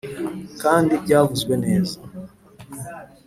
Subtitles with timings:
[0.61, 1.95] kandi, byavuzwe neza